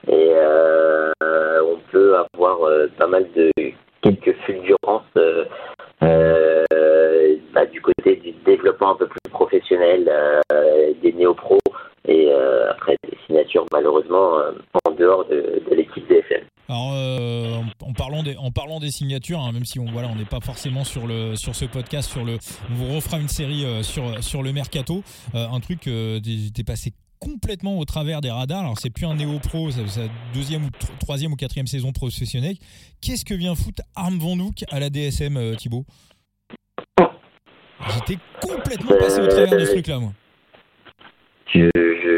et 0.09 0.33
on 1.61 1.79
peut 1.93 2.17
avoir 2.17 2.59
pas 2.97 3.07
mal 3.07 3.27
de 3.37 3.51
quelques 4.01 4.35
fulgurances 4.47 5.03
bah, 6.01 7.67
du 7.67 7.83
côté 7.83 8.17
du 8.17 8.33
développement 8.47 8.93
un 8.93 8.97
peu 8.97 9.07
plus 9.09 9.31
professionnel 9.31 10.11
des 11.03 11.13
néo-pros 11.13 11.59
et 12.07 12.29
euh, 12.31 12.71
après 12.71 12.97
des 13.09 13.17
signatures 13.27 13.67
malheureusement 13.95 14.39
euh, 14.39 14.53
en 14.85 14.91
dehors 14.93 15.27
de, 15.27 15.63
l'équipe 15.75 16.07
DFM. 16.09 16.45
Alors, 16.69 16.93
euh, 16.95 17.61
en, 17.83 17.93
parlant 17.93 18.23
des, 18.23 18.37
en 18.37 18.51
parlant 18.51 18.81
des 18.81 18.91
signatures, 18.91 19.41
hein, 19.41 19.53
même 19.53 19.65
si 19.65 19.79
on 19.79 19.85
voilà, 19.87 20.09
on 20.09 20.17
n'est 20.17 20.25
pas 20.25 20.41
forcément 20.41 20.85
sur 20.85 21.07
le 21.07 21.37
sur 21.37 21.55
ce 21.55 21.65
podcast, 21.65 22.11
sur 22.11 22.25
le, 22.25 22.39
on 22.71 22.75
vous 22.75 22.95
refera 22.97 23.19
une 23.19 23.29
série 23.29 23.65
sur 23.83 24.23
sur 24.23 24.43
le 24.43 24.53
mercato, 24.53 25.03
un 25.35 25.61
truc 25.61 25.87
était 25.87 26.65
passé 26.65 26.93
complètement 27.21 27.79
au 27.79 27.85
travers 27.85 28.21
des 28.21 28.31
radars. 28.31 28.61
Alors 28.61 28.79
c'est 28.79 28.91
plus 28.91 29.07
un 29.07 29.15
néo 29.15 29.39
pro, 29.41 29.71
c'est 29.71 29.87
sa 29.89 30.09
deuxième 30.35 30.65
ou 30.65 30.71
troisième 31.01 31.33
ou 31.33 31.37
quatrième 31.37 31.67
saison 31.67 31.93
professionnelle. 31.93 32.57
Qu'est-ce 33.03 33.25
que 33.25 33.35
vient 33.35 33.55
foutre 33.55 33.83
Arm 33.95 34.19
Van 34.19 34.37
à 34.71 34.81
la 34.81 34.89
DSM, 34.89 35.57
Thibaut? 35.57 35.85
J'étais 37.91 38.19
complètement 38.41 38.97
passé 38.99 39.21
au 39.21 39.27
travers 39.27 39.59
de 39.59 39.65
ce 39.67 39.73
truc-là, 39.73 39.99
moi. 39.99 40.13
Je, 41.55 41.71
je, 41.75 42.14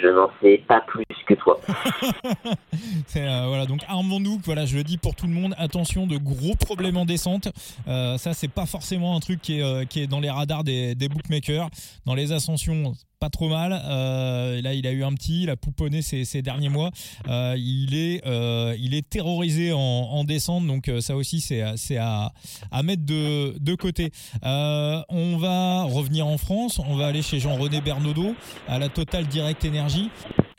je, 0.00 0.08
n'en 0.08 0.30
sais 0.40 0.62
pas 0.66 0.80
plus 0.80 1.04
que 1.26 1.34
toi. 1.34 1.60
euh, 3.16 3.44
voilà, 3.48 3.66
donc 3.66 3.80
Armandou, 3.88 4.40
voilà, 4.44 4.66
je 4.66 4.76
le 4.76 4.84
dis 4.84 4.98
pour 4.98 5.14
tout 5.14 5.26
le 5.26 5.32
monde, 5.32 5.54
attention 5.58 6.06
de 6.06 6.16
gros 6.16 6.54
problèmes 6.54 6.96
en 6.96 7.04
descente. 7.04 7.48
Euh, 7.88 8.16
ça, 8.18 8.34
c'est 8.34 8.48
pas 8.48 8.66
forcément 8.66 9.16
un 9.16 9.20
truc 9.20 9.40
qui 9.40 9.60
est, 9.60 9.62
euh, 9.62 10.06
dans 10.08 10.20
les 10.20 10.30
radars 10.30 10.64
des, 10.64 10.94
des 10.94 11.08
bookmakers. 11.08 11.68
Dans 12.06 12.14
les 12.14 12.32
ascensions, 12.32 12.92
pas 13.24 13.30
trop 13.30 13.48
mal. 13.48 13.72
Euh, 13.72 14.60
là, 14.60 14.74
il 14.74 14.86
a 14.86 14.92
eu 14.92 15.02
un 15.02 15.14
petit, 15.14 15.44
il 15.44 15.50
a 15.50 15.56
pouponné 15.56 16.02
ces, 16.02 16.26
ces 16.26 16.42
derniers 16.42 16.68
mois. 16.68 16.90
Euh, 17.26 17.54
il, 17.56 17.94
est, 17.94 18.20
euh, 18.26 18.76
il 18.78 18.94
est 18.94 19.08
terrorisé 19.08 19.72
en, 19.72 19.78
en 19.78 20.24
descente, 20.24 20.66
donc 20.66 20.90
ça 21.00 21.16
aussi, 21.16 21.40
c'est 21.40 21.96
à, 21.96 22.32
à 22.70 22.82
mettre 22.82 23.06
de, 23.06 23.58
de 23.58 23.74
côté. 23.76 24.10
On 24.42 25.38
va 25.38 25.84
revenir 25.84 26.26
en 26.26 26.36
France, 26.36 26.78
on 26.86 26.96
va 26.96 27.06
aller 27.06 27.22
chez 27.22 27.38
Jean-René 27.38 27.80
Bernaudot 27.80 28.34
à 28.68 28.78
la 28.78 28.90
Total 28.90 29.24
Direct 29.26 29.64
Energy. 29.64 30.10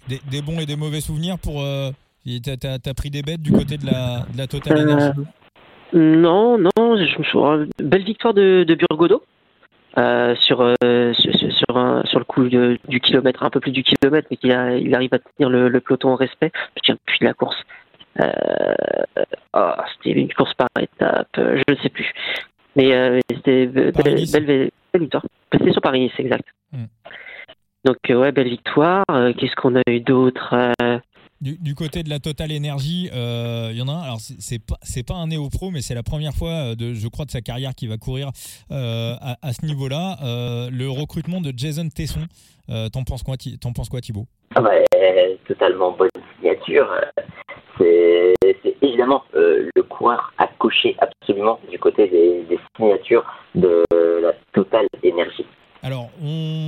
Des, 0.07 0.19
des, 0.31 0.41
bons 0.41 0.59
et 0.59 0.65
des 0.65 0.75
mauvais 0.75 1.01
souvenirs 1.01 1.37
pour. 1.37 1.63
T'as 2.43 2.77
as, 2.83 2.93
pris 2.95 3.11
des 3.11 3.21
bêtes 3.21 3.43
du 3.43 3.51
côté 3.51 3.77
de 3.77 3.85
la, 3.85 4.25
de 4.33 4.37
la 4.39 4.47
Total 4.47 4.79
Energy? 4.79 5.19
Non, 5.93 6.57
non, 6.57 6.71
je 6.77 7.19
me 7.19 7.23
souviens. 7.25 7.67
Belle 7.77 8.03
victoire 8.03 8.33
de, 8.33 8.65
de 8.67 8.75
Burgodo. 8.75 9.21
Euh, 9.97 10.35
sur, 10.35 10.59
euh, 10.61 11.13
sur, 11.13 11.33
sur, 11.33 11.77
un, 11.77 12.03
sur, 12.05 12.19
le 12.19 12.25
coup 12.25 12.49
du 12.49 12.99
kilomètre, 12.99 13.43
un 13.43 13.49
peu 13.49 13.61
plus 13.61 13.71
du 13.71 13.81
kilomètre, 13.81 14.27
mais 14.29 14.35
qu'il 14.35 14.51
il 14.51 14.93
arrive 14.93 15.13
à 15.13 15.19
tenir 15.19 15.49
le, 15.49 15.69
le, 15.69 15.79
peloton 15.79 16.09
en 16.09 16.15
respect. 16.15 16.51
Je 16.75 16.81
tiens 16.81 16.97
plus 17.05 17.19
de 17.19 17.25
la 17.25 17.33
course. 17.33 17.55
Euh, 18.19 18.73
oh, 19.53 19.71
c'était 19.93 20.19
une 20.19 20.33
course 20.33 20.53
par 20.55 20.67
étape, 20.81 21.29
je 21.37 21.63
ne 21.69 21.75
sais 21.77 21.89
plus. 21.89 22.11
Mais 22.75 23.21
c'était 23.29 23.67
belle, 23.67 23.91
belle, 24.31 24.69
victoire. 24.95 25.23
C'était 25.53 25.71
sur 25.71 25.81
Paris-Nice, 25.81 26.11
exact. 26.17 26.45
Mm. 26.73 26.85
Donc 27.85 27.97
ouais, 28.09 28.33
belle 28.33 28.49
victoire. 28.49 29.05
Qu'est-ce 29.37 29.55
qu'on 29.55 29.77
a 29.77 29.81
eu 29.87 30.01
d'autre 30.01 30.73
du, 31.41 31.75
côté 31.75 32.03
de 32.03 32.09
la 32.09 32.19
Total 32.19 32.51
Energy, 32.51 33.09
il 33.11 33.77
y 33.77 33.81
en 33.81 33.87
a 33.87 33.91
un. 33.91 34.01
Alors 34.01 34.19
c'est 34.19 34.59
pas 34.59 34.77
c'est 34.81 35.05
pas 35.05 35.15
un 35.15 35.27
néo 35.27 35.49
pro, 35.49 35.71
mais 35.71 35.81
c'est 35.81 35.95
la 35.95 36.03
première 36.03 36.33
fois 36.33 36.75
de 36.75 36.93
je 36.93 37.07
crois 37.07 37.25
de 37.25 37.31
sa 37.31 37.41
carrière 37.41 37.75
qui 37.75 37.87
va 37.87 37.97
courir 37.97 38.31
à, 38.69 39.37
à, 39.41 39.53
ce 39.53 39.65
niveau-là. 39.65 40.17
le 40.71 40.89
recrutement 40.89 41.41
de 41.41 41.53
Jason 41.55 41.89
Tesson. 41.89 42.27
T'en 42.67 43.03
penses 43.03 43.23
quoi 43.23 43.35
T'en 43.61 43.73
penses 43.73 43.89
quoi 43.89 44.01
Thibaut? 44.01 44.27
Ah 44.55 44.63
Totalement 45.47 45.91
bonne 45.91 46.09
signature. 46.37 46.89
C'est 47.77 48.33
évidemment 48.81 49.23
le 49.33 49.81
coureur 49.83 50.33
à 50.37 50.47
cocher 50.47 50.95
absolument 50.99 51.59
du 51.69 51.77
côté 51.79 52.07
des, 52.07 52.43
des 52.49 52.59
signatures 52.75 53.25
de 53.53 53.83
la 53.91 54.33
Total 54.53 54.87
Energy. 55.03 55.45
Alors, 55.85 56.09
on... 56.19 56.64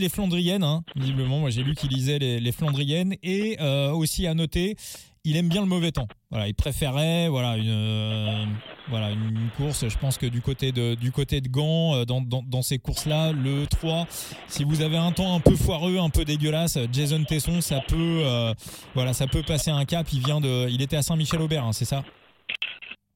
les 0.00 0.08
Flandriennes, 0.08 0.64
hein, 0.64 0.82
visiblement. 0.96 1.38
Moi, 1.38 1.50
j'ai 1.50 1.62
lu 1.62 1.74
qu'il 1.74 1.90
lisait 1.90 2.18
les, 2.18 2.52
Flandriennes. 2.52 3.14
Et 3.22 3.56
euh, 3.60 3.90
aussi 3.92 4.26
à 4.26 4.34
noter, 4.34 4.76
il 5.24 5.36
aime 5.36 5.48
bien 5.48 5.60
le 5.60 5.66
mauvais 5.66 5.92
temps. 5.92 6.08
Voilà, 6.30 6.48
il 6.48 6.54
préférait 6.54 7.28
voilà 7.28 7.56
une 7.56 7.70
euh, 7.70 8.44
voilà 8.88 9.10
une 9.10 9.50
course. 9.56 9.88
Je 9.88 9.98
pense 9.98 10.18
que 10.18 10.26
du 10.26 10.40
côté 10.40 10.72
de 10.72 10.94
du 10.94 11.12
côté 11.12 11.40
de 11.40 11.48
Gand, 11.48 11.94
euh, 11.94 12.04
dans, 12.04 12.20
dans, 12.22 12.62
ces 12.62 12.78
courses-là, 12.78 13.32
le 13.32 13.66
3, 13.66 14.06
si 14.48 14.64
vous 14.64 14.82
avez 14.82 14.96
un 14.96 15.12
temps 15.12 15.34
un 15.34 15.40
peu 15.40 15.56
foireux, 15.56 15.98
un 15.98 16.10
peu 16.10 16.24
dégueulasse, 16.24 16.78
Jason 16.92 17.22
Tesson, 17.24 17.60
ça 17.60 17.80
peut 17.86 18.22
voilà, 18.94 19.12
ça 19.12 19.26
peut 19.26 19.42
passer 19.46 19.70
un 19.70 19.84
cap. 19.84 20.06
Il 20.12 20.20
vient 20.20 20.40
de, 20.40 20.68
il 20.68 20.82
était 20.82 20.96
à 20.96 21.02
Saint-Michel-Aubert, 21.02 21.64
hein, 21.64 21.72
c'est 21.72 21.84
ça? 21.84 22.02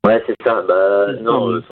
Ouais, 0.06 0.22
c'est 0.26 0.36
ça. 0.44 0.62
Bah 0.68 1.06
non, 1.22 1.62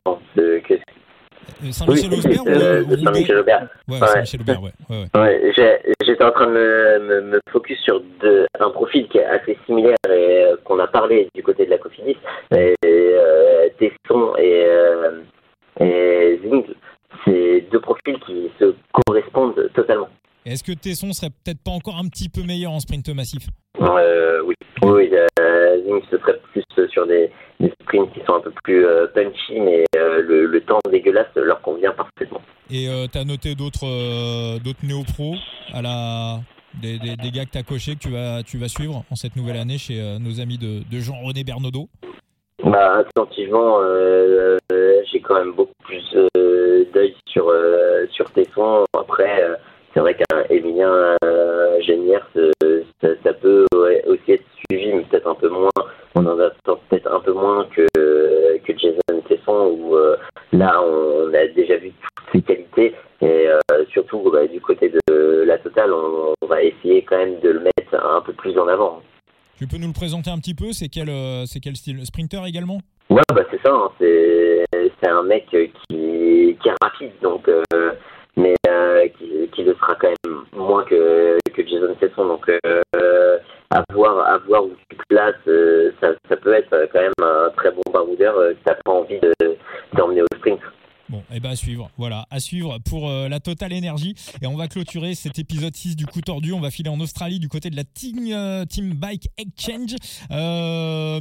Saint-Michel-Aubert 1.71 2.87
ou, 2.91 3.05
Saint-Michel-Aubert. 3.05 3.69
Ouais, 3.89 3.99
Saint-Michel-Aubert, 3.99 4.63
ouais. 4.63 4.73
ouais, 4.91 5.07
ouais. 5.15 5.95
J'étais 6.05 6.25
en 6.25 6.33
train 6.33 6.47
de 6.47 6.53
me, 6.53 7.21
me, 7.23 7.41
focus 7.51 7.79
sur 7.81 8.03
un 8.59 8.71
profil 8.71 9.09
qui 9.09 9.19
est 9.19 9.25
assez 9.25 9.57
similaire 9.67 9.97
et 10.09 10.45
euh, 10.45 10.57
qu'on 10.65 10.79
a 10.79 10.87
parlé 10.87 11.29
du 11.35 11.43
côté 11.43 11.65
de 11.67 11.71
la 11.71 11.79
Cofidis. 11.79 12.17
Euh, 12.53 12.75
Tesson 13.79 14.35
et, 14.39 14.65
euh, 14.67 15.21
et 15.81 16.41
Zing, 16.43 16.65
c'est 17.25 17.67
deux 17.71 17.81
profils 17.81 18.19
qui 18.27 18.51
se 18.59 18.75
correspondent 19.07 19.71
totalement. 19.75 20.09
Est-ce 20.45 20.65
que 20.65 20.73
Tesson 20.73 21.13
serait 21.13 21.31
peut-être 21.31 21.63
pas 21.63 21.71
encore 21.71 21.97
un 21.99 22.09
petit 22.09 22.29
peu 22.29 22.43
meilleur 22.43 22.73
en 22.73 22.81
sprint 22.81 23.09
massif? 23.11 23.47
Euh, 23.81 24.43
Oui, 24.45 24.55
oui 24.83 25.11
euh, 25.13 25.83
Zing 25.85 26.03
ce 26.11 26.19
serait 26.19 26.39
plus 26.53 26.65
sur 26.89 27.07
des, 27.07 27.31
des, 27.61 27.73
sprints 27.83 28.13
qui 28.13 28.21
sont 28.27 28.35
un 28.35 28.41
peu 28.41 28.53
plus 28.65 28.85
euh, 28.85 29.07
punchy, 29.15 29.61
mais 29.61 29.85
euh, 29.92 29.92
le, 30.23 30.47
le, 30.47 30.61
temps 30.61 30.81
dégueulasse 30.91 31.35
leur 31.37 31.61
convient 31.61 31.93
parfaitement. 31.93 32.41
Et 32.71 32.89
tu 33.13 33.19
as 33.19 33.25
noté 33.25 33.55
d'autres 33.55 34.59
d'autres 34.59 34.85
néo-pros 34.85 35.35
à 35.73 35.83
la 35.83 36.41
des, 36.81 36.99
des, 36.99 37.17
des, 37.17 37.31
gars 37.31 37.45
que 37.45 37.51
tu 37.51 37.59
as 37.59 37.63
coché 37.63 37.95
que 37.97 38.01
tu 38.01 38.11
vas, 38.11 38.43
tu 38.43 38.57
vas 38.57 38.69
suivre 38.69 39.05
en 39.11 39.15
cette 39.15 39.37
nouvelle 39.37 39.59
année 39.59 39.77
chez 39.77 40.01
nos 40.21 40.41
amis 40.41 40.57
de, 40.57 40.81
de 40.91 41.01
Jean-René 41.01 41.45
Bernaudot 41.45 41.89
bah, 42.65 42.99
attentivement, 43.01 43.81
j'ai 44.71 45.21
quand 45.21 45.35
même 45.35 45.53
beaucoup 45.53 45.75
plus 45.83 46.17
d'œil 46.95 47.15
sur, 47.27 47.53
sur 48.13 48.31
Tesson. 48.31 48.85
Après, 48.97 49.59
c'est 49.93 50.01
vrai 50.01 50.15
qu'un 50.15 50.45
Emilien 50.49 51.17
euh, 51.25 51.81
Génière, 51.83 52.27
ça, 53.03 53.33
peut 53.35 53.67
aussi 54.07 54.33
être 54.33 54.45
suivi, 54.71 54.93
mais 54.93 55.03
peut-être 55.03 55.29
un 55.29 55.35
peu 55.35 55.49
moins. 55.49 55.71
On 56.15 56.25
en 56.27 56.39
a 56.39 56.51
peut-être 56.65 57.13
un 57.13 57.21
peu 57.21 57.33
moins 57.33 57.67
que, 57.75 57.87
que 58.63 58.77
Jason 58.77 59.21
Tesson, 59.29 59.77
où 59.79 59.97
euh, 59.97 60.17
là, 60.53 60.81
on 60.83 61.33
a 61.35 61.47
déjà 61.49 61.77
vu 61.77 61.93
toutes 62.17 62.33
ses 62.33 62.43
qualités. 62.43 62.95
Et 63.21 63.49
euh, 63.49 63.59
surtout, 63.93 64.31
bah, 64.33 64.47
du 64.47 64.61
côté 64.61 64.91
de 64.91 65.45
la 65.47 65.59
totale, 65.59 65.93
on, 65.93 66.35
va 66.47 66.63
essayer 66.63 67.03
quand 67.03 67.17
même 67.17 67.41
de 67.41 67.51
le 67.51 67.61
mettre 67.61 67.95
un 67.95 68.21
peu 68.21 68.33
plus 68.33 68.59
en 68.59 68.69
avant. 68.69 69.01
Tu 69.57 69.67
peux 69.67 69.79
nous 69.79 69.87
le 69.87 69.93
présenter 69.93 70.31
un 70.31 70.39
petit 70.39 70.55
peu? 70.55 70.73
C'est 70.73 70.89
quel, 70.89 71.09
c'est 71.47 71.61
quel 71.61 71.77
style? 71.77 72.05
Sprinter 72.05 72.45
également? 72.47 72.81
Ouais, 73.11 73.23
bah 73.35 73.43
c'est 73.51 73.61
ça. 73.63 73.73
Hein. 73.73 73.91
c'est, 73.99 74.65
c'est 74.73 75.09
un 75.09 75.23
mec 75.23 75.47
qui, 75.49 75.65
qui 75.89 76.69
est 76.69 76.75
rapide, 76.83 77.13
donc 77.23 77.49
mais 78.37 78.55
euh, 78.67 79.09
qui, 79.19 79.49
qui, 79.53 79.63
le 79.63 79.75
sera 79.75 79.95
quand 79.97 80.09
même 80.25 80.45
moins 80.55 80.85
que, 80.85 81.39
que 81.53 81.67
Jason 81.67 81.95
Tesson. 82.01 82.27
Donc, 82.27 82.49
euh, 82.49 83.39
à, 83.71 83.83
voir, 83.93 84.27
à 84.27 84.39
voir 84.39 84.65
où 84.65 84.73
tu 84.89 84.97
places, 85.09 85.35
euh, 85.42 85.42
peut 86.43 86.55
être 86.55 86.89
quand 86.93 87.01
même 87.01 87.13
un 87.23 87.51
très 87.57 87.71
bon 87.71 87.83
baroudeur 87.93 88.37
euh, 88.37 88.53
tu 88.53 88.63
n'as 88.67 88.75
pas 88.85 88.93
envie 88.93 89.21
d'emmener 89.95 90.23
au 90.23 90.37
sprint. 90.37 90.61
Bon, 91.13 91.19
et 91.31 91.37
eh 91.37 91.41
ben 91.41 91.51
à 91.51 91.57
suivre. 91.57 91.91
Voilà, 91.99 92.25
à 92.31 92.41
suivre 92.41 92.79
pour 92.89 93.11
euh, 93.11 93.29
la 93.29 93.39
Total 93.39 93.71
Energy. 93.71 94.15
Et 94.41 94.47
on 94.47 94.57
va 94.57 94.67
clôturer 94.67 95.15
cet 95.15 95.39
épisode 95.39 95.75
6 95.77 95.95
du 95.95 96.07
coup 96.07 96.23
tordu. 96.23 96.55
On 96.55 96.61
va 96.61 96.71
filer 96.71 96.89
en 96.89 96.99
Australie 97.01 97.39
du 97.39 97.51
côté 97.51 97.69
de 97.69 97.77
la 97.77 97.85
Team, 97.85 98.17
euh, 98.33 98.65
team 98.65 98.95
Bike 98.95 99.29
Exchange. 99.37 99.95
Euh, 100.31 101.21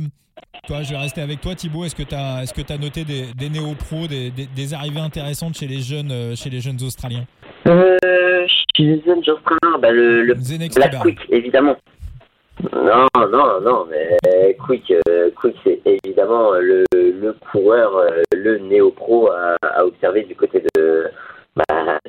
toi, 0.65 0.83
je 0.83 0.91
vais 0.91 0.97
rester 0.97 1.19
avec 1.19 1.41
toi, 1.41 1.55
Thibaut. 1.55 1.83
Est-ce 1.83 1.95
que 1.95 2.03
tu 2.03 2.15
as, 2.15 2.43
est-ce 2.43 2.53
que 2.53 2.61
as 2.71 2.77
noté 2.77 3.03
des, 3.03 3.33
des 3.33 3.49
néo-pros, 3.49 4.07
des, 4.07 4.31
des, 4.31 4.73
arrivées 4.73 5.01
intéressantes 5.01 5.55
chez 5.55 5.67
les 5.67 5.81
jeunes, 5.81 6.37
chez 6.37 6.49
les 6.49 6.61
jeunes 6.61 6.81
Australiens? 6.81 7.25
Chez 7.65 8.83
les 8.83 9.01
jeunes 9.05 9.19
Australiens, 9.19 9.77
bah, 9.81 9.91
le, 9.91 10.23
le 10.23 10.35
Black 10.35 11.01
Quick, 11.01 11.19
évidemment. 11.31 11.75
Non, 12.91 13.07
non, 13.29 13.61
non, 13.61 13.87
mais 13.89 14.17
Quick, 14.65 14.91
euh, 15.07 15.31
Quick 15.39 15.55
c'est 15.63 15.79
évidemment 15.85 16.51
le, 16.51 16.83
le 16.91 17.33
coureur, 17.51 17.95
euh, 17.95 18.21
le 18.35 18.57
néo-pro 18.57 19.29
à, 19.29 19.55
à, 19.61 19.85
observer 19.85 20.23
du 20.23 20.35
côté 20.35 20.61
de 20.75 21.09
bah, 21.55 21.99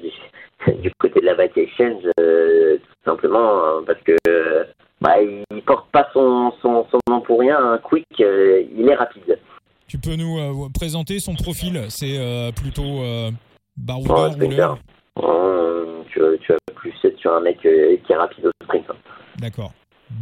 du, 0.80 0.90
côté 0.98 1.20
de 1.20 1.26
la 1.26 1.36
Bike 1.36 1.56
Exchange, 1.56 2.02
euh, 2.18 2.78
tout 2.78 3.10
simplement 3.10 3.82
parce 3.86 4.00
que 4.00 4.16
bah, 5.00 5.22
il 5.22 5.62
porte 5.62 5.88
pas 5.92 6.08
son, 6.12 6.52
son, 6.60 6.84
son 6.90 6.98
nom 7.08 7.20
pour 7.20 7.38
rien. 7.38 7.58
Hein. 7.60 7.78
Quick, 7.84 8.06
il 8.18 8.88
est 8.88 8.94
rapide. 8.96 9.38
Tu 9.86 9.98
peux 9.98 10.16
nous 10.16 10.68
présenter 10.74 11.20
son 11.20 11.34
profil 11.34 11.80
C'est 11.90 12.18
plutôt 12.56 13.04
baroudeur, 13.76 14.32
rouleur 14.32 14.78
tu, 16.08 16.20
tu 16.40 16.52
vas 16.52 16.58
plus 16.74 16.92
être 17.04 17.18
sur 17.18 17.34
un 17.34 17.40
mec 17.40 17.60
qui 17.60 17.68
est 17.68 18.16
rapide 18.16 18.46
au 18.46 18.64
sprint. 18.64 18.90
Hein. 18.90 18.96
D'accord. 19.38 19.72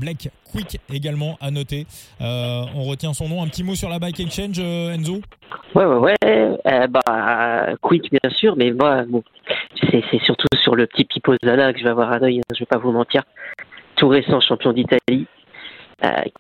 Black 0.00 0.30
Quick 0.50 0.80
également 0.92 1.37
à 1.40 1.50
noter. 1.50 1.87
Euh, 2.21 2.62
on 2.75 2.85
retient 2.85 3.12
son 3.12 3.28
nom. 3.28 3.42
Un 3.42 3.49
petit 3.49 3.62
mot 3.62 3.75
sur 3.75 3.88
la 3.88 3.99
Bike 3.99 4.19
Exchange, 4.19 4.59
euh, 4.59 4.95
Enzo 4.95 5.21
Ouais, 5.75 5.85
ouais, 5.85 5.97
ouais. 5.97 6.16
Euh, 6.25 6.87
bah, 6.88 7.75
Quick, 7.83 8.11
bien 8.11 8.30
sûr, 8.30 8.57
mais 8.57 8.73
moi, 8.73 9.04
bon, 9.07 9.23
c'est, 9.90 10.02
surtout 10.25 10.47
sur 10.57 10.75
le 10.75 10.87
petit 10.87 11.04
Pipo 11.04 11.35
Zana 11.45 11.73
que 11.73 11.78
je 11.78 11.85
vais 11.85 11.90
avoir 11.90 12.12
un 12.12 12.23
œil, 12.23 12.38
hein, 12.38 12.54
je 12.54 12.61
vais 12.61 12.66
pas 12.66 12.78
vous 12.78 12.92
mentir. 12.92 13.23
Tout 13.97 14.09
récent 14.09 14.40
champion 14.40 14.73
d'Italie. 14.73 15.26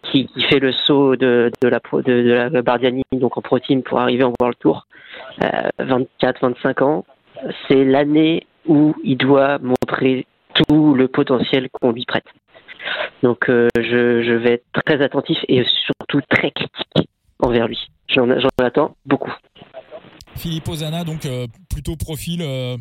qui, 0.04 0.28
fait 0.48 0.58
le 0.58 0.72
saut 0.72 1.14
de, 1.16 1.50
la, 1.62 1.80
de, 2.02 2.48
la 2.50 2.62
Bardiani 2.62 3.04
donc 3.12 3.36
en 3.36 3.42
protéine 3.42 3.82
pour 3.82 4.00
arriver 4.00 4.24
en 4.24 4.32
World 4.40 4.58
Tour. 4.58 4.86
24-25 5.40 6.82
ans. 6.82 7.04
C'est 7.68 7.84
l'année 7.84 8.46
où 8.66 8.94
il 9.04 9.16
doit 9.16 9.58
montrer 9.58 10.26
tout 10.54 10.94
le 10.94 11.08
potentiel 11.08 11.68
qu'on 11.70 11.92
lui 11.92 12.04
prête. 12.04 12.24
Donc 13.22 13.48
euh, 13.48 13.68
je, 13.76 14.22
je, 14.22 14.32
vais 14.32 14.54
être 14.54 14.82
très 14.84 15.02
attentif 15.02 15.38
et 15.48 15.64
surtout 15.64 16.20
très 16.28 16.50
critique 16.50 17.08
envers 17.38 17.68
lui. 17.68 17.90
J'en 18.08 18.28
attends 18.60 18.96
beaucoup. 19.04 19.32
Philippe 20.36 20.68
Ozana, 20.68 21.04
donc 21.04 21.26
euh, 21.26 21.46
plutôt 21.68 21.96
profil. 21.96 22.42
Euh... 22.42 22.76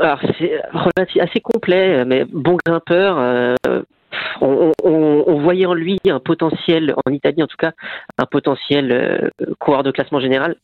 Alors 0.00 0.20
c'est 0.36 1.20
assez 1.20 1.40
complet, 1.40 2.04
mais 2.04 2.24
bon 2.24 2.56
grimpeur. 2.64 3.18
Euh, 3.18 3.54
on, 4.40 4.72
on, 4.84 5.24
on, 5.26 5.40
voyait 5.40 5.66
en 5.66 5.74
lui 5.74 5.98
un 6.08 6.20
potentiel, 6.20 6.94
en 7.04 7.10
Italie 7.10 7.42
en 7.42 7.46
tout 7.46 7.56
cas, 7.56 7.72
un 8.18 8.26
potentiel 8.26 9.30
coureur 9.58 9.82
de 9.82 9.90
classement 9.90 10.20
général. 10.20 10.56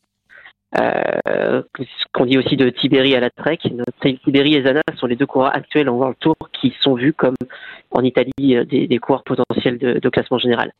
Euh, 0.77 1.63
ce 1.79 2.05
qu'on 2.13 2.25
dit 2.25 2.37
aussi 2.37 2.55
de 2.55 2.69
Tiberi 2.69 3.15
à 3.15 3.19
la 3.19 3.29
Trek. 3.31 3.57
Tiberi 4.23 4.55
et 4.55 4.63
Zana 4.63 4.81
sont 4.97 5.07
les 5.07 5.15
deux 5.15 5.25
coureurs 5.25 5.55
actuels 5.55 5.89
en 5.89 5.93
World 5.93 6.17
Tour 6.19 6.35
qui 6.53 6.75
sont 6.81 6.93
vus 6.93 7.13
comme 7.13 7.35
en 7.91 8.03
Italie 8.03 8.55
euh, 8.55 8.65
des, 8.65 8.99
coureurs 8.99 9.23
potentiels 9.23 9.79
de, 9.79 10.09
classement 10.09 10.37
général. 10.37 10.71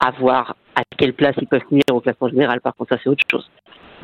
À 0.00 0.12
voir 0.12 0.56
à 0.76 0.82
quelle 0.96 1.14
place 1.14 1.34
ils 1.40 1.48
peuvent 1.48 1.66
finir 1.68 1.82
au 1.92 2.00
classement 2.00 2.28
général, 2.28 2.60
par 2.60 2.74
contre, 2.74 2.94
ça 2.94 3.00
c'est 3.02 3.10
autre 3.10 3.24
chose. 3.28 3.50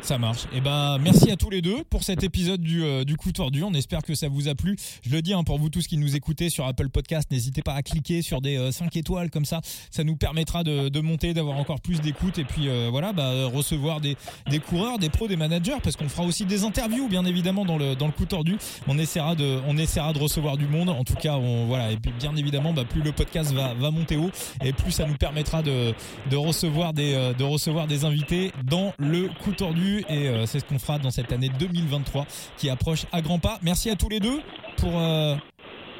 Ça 0.01 0.17
marche. 0.19 0.43
Eh 0.53 0.61
ben 0.61 0.97
merci 0.99 1.31
à 1.31 1.35
tous 1.35 1.49
les 1.49 1.61
deux 1.61 1.83
pour 1.89 2.03
cet 2.03 2.23
épisode 2.23 2.61
du, 2.61 2.83
euh, 2.83 3.03
du 3.03 3.17
coup 3.17 3.31
tordu. 3.31 3.63
On 3.63 3.73
espère 3.73 4.03
que 4.03 4.13
ça 4.13 4.27
vous 4.27 4.47
a 4.47 4.53
plu. 4.53 4.75
Je 5.03 5.09
le 5.09 5.21
dis 5.21 5.33
hein, 5.33 5.43
pour 5.43 5.57
vous 5.57 5.69
tous 5.69 5.87
qui 5.87 5.97
nous 5.97 6.15
écoutez 6.15 6.49
sur 6.49 6.67
Apple 6.67 6.89
Podcast, 6.89 7.31
n'hésitez 7.31 7.63
pas 7.63 7.73
à 7.73 7.81
cliquer 7.81 8.21
sur 8.21 8.39
des 8.39 8.71
5 8.71 8.85
euh, 8.85 8.99
étoiles 8.99 9.31
comme 9.31 9.45
ça. 9.45 9.61
Ça 9.89 10.03
nous 10.03 10.15
permettra 10.15 10.63
de, 10.63 10.99
monter, 10.99 11.33
d'avoir 11.33 11.57
encore 11.57 11.81
plus 11.81 12.01
d'écoute 12.01 12.37
et 12.37 12.43
puis 12.43 12.67
euh, 12.67 12.89
voilà, 12.91 13.13
bah, 13.13 13.47
recevoir 13.47 13.99
des, 13.99 14.15
des 14.49 14.59
coureurs, 14.59 14.99
des 14.99 15.09
pros, 15.09 15.27
des 15.27 15.37
managers 15.37 15.77
parce 15.83 15.95
qu'on 15.95 16.09
fera 16.09 16.23
aussi 16.23 16.45
des 16.45 16.63
interviews 16.63 17.07
bien 17.07 17.25
évidemment 17.25 17.65
dans 17.65 17.77
le 17.77 17.95
dans 17.95 18.07
le 18.07 18.13
coup 18.13 18.25
tordu. 18.25 18.57
On 18.87 18.99
essaiera 18.99 19.35
de 19.35 19.59
on 19.67 19.77
essaiera 19.77 20.13
de 20.13 20.19
recevoir 20.19 20.57
du 20.57 20.67
monde. 20.67 20.89
En 20.89 21.03
tout 21.03 21.15
cas, 21.15 21.37
voilà 21.67 21.91
et 21.91 21.97
puis 21.97 22.11
bien 22.19 22.35
évidemment, 22.35 22.73
bah, 22.73 22.85
plus 22.85 23.01
le 23.01 23.11
podcast 23.11 23.51
va 23.53 23.73
va 23.73 23.91
monter 23.91 24.17
haut 24.17 24.31
et 24.63 24.73
plus 24.73 24.91
ça 24.91 25.07
nous 25.07 25.17
permettra 25.17 25.63
de 25.63 25.93
de 26.29 26.35
recevoir 26.35 26.93
des 26.93 27.33
de 27.37 27.43
recevoir 27.43 27.87
des 27.87 28.05
invités 28.05 28.51
dans 28.63 28.93
le 28.99 29.29
coup 29.43 29.51
tordu 29.51 29.84
et 30.09 30.45
c'est 30.45 30.59
ce 30.59 30.65
qu'on 30.65 30.79
fera 30.79 30.99
dans 30.99 31.11
cette 31.11 31.31
année 31.31 31.49
2023 31.59 32.25
qui 32.57 32.69
approche 32.69 33.05
à 33.11 33.21
grands 33.21 33.39
pas. 33.39 33.59
Merci 33.63 33.89
à 33.89 33.95
tous 33.95 34.09
les 34.09 34.19
deux 34.19 34.39
pour 34.77 34.91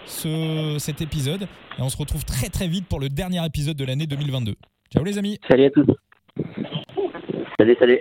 ce, 0.06 0.78
cet 0.80 1.02
épisode 1.02 1.44
et 1.78 1.82
on 1.82 1.90
se 1.90 1.98
retrouve 1.98 2.26
très 2.26 2.50
très 2.50 2.68
vite 2.68 2.88
pour 2.88 3.00
le 3.00 3.10
dernier 3.10 3.46
épisode 3.46 3.78
de 3.78 3.86
l'année 3.86 4.08
2022. 4.08 4.56
Ciao 4.94 5.04
les 5.04 5.18
amis. 5.18 5.40
Salut 5.50 5.66
à 5.66 5.70
tous. 5.70 5.86
Salut, 7.58 7.76
salut. 7.80 8.00